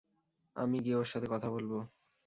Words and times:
আমি 0.55 0.77
গিয়ে 0.83 0.97
ওর 0.97 1.07
সাথে 1.11 1.27
কথা 1.27 1.47
বলব? 1.49 1.71